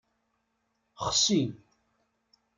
[1.17, 1.39] Xsi.